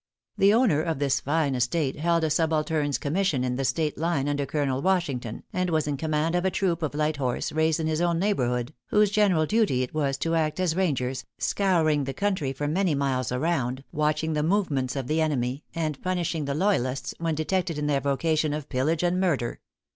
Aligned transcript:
The 0.35 0.51
owner 0.51 0.81
of 0.81 0.97
this 0.97 1.19
fine 1.19 1.53
estate 1.53 1.95
held 1.95 2.23
a 2.23 2.31
subaltern's 2.31 2.97
commission 2.97 3.43
in 3.43 3.55
the 3.55 3.63
State 3.63 3.99
line 3.99 4.27
under 4.27 4.47
Colonel 4.47 4.81
Washington, 4.81 5.43
and 5.53 5.69
was 5.69 5.85
in 5.87 5.95
command 5.95 6.33
of 6.33 6.43
a 6.43 6.49
troop 6.49 6.81
of 6.81 6.95
light 6.95 7.17
horse, 7.17 7.51
raised 7.51 7.79
in 7.79 7.85
his 7.85 8.01
own 8.01 8.17
neighborhood, 8.17 8.73
whose 8.87 9.11
general 9.11 9.45
duty 9.45 9.83
it 9.83 9.93
was 9.93 10.17
to 10.17 10.33
act 10.33 10.59
as 10.59 10.75
Rangers, 10.75 11.23
scouring 11.37 12.05
the 12.05 12.15
country 12.15 12.51
for 12.51 12.67
many 12.67 12.95
miles 12.95 13.31
around, 13.31 13.83
watching 13.91 14.33
the 14.33 14.41
movements 14.41 14.95
of 14.95 15.05
the 15.05 15.21
enemy, 15.21 15.65
and 15.75 16.01
punishing 16.01 16.45
the 16.45 16.55
loyalists 16.55 17.13
when 17.19 17.35
detected 17.35 17.77
in 17.77 17.85
their 17.85 18.01
vocation 18.01 18.53
of 18.55 18.69
pillage 18.69 19.03
and 19.03 19.19
murder. 19.19 19.59